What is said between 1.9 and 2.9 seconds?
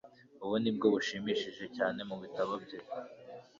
mu bitabo bye